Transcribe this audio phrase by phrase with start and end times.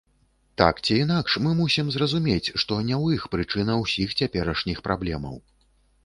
[0.59, 5.37] Так ці інакш, мы мусім зразумець, што не ў іх прычына ўсіх цяперашніх праблемаў.